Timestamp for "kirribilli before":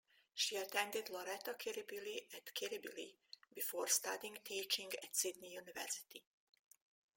2.55-3.87